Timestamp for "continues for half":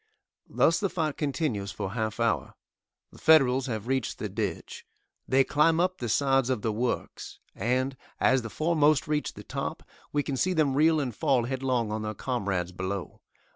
1.15-2.19